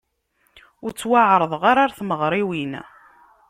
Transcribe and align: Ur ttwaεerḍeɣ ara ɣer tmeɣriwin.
Ur 0.83 0.91
ttwaεerḍeɣ 0.91 1.63
ara 1.71 1.81
ɣer 1.83 1.91
tmeɣriwin. 1.97 2.73